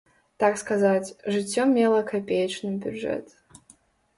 Так 0.43 0.53
сказаць, 0.61 1.13
жыццё 1.35 1.65
мела 1.75 1.99
капеечны 2.13 2.73
бюджэт. 2.87 3.25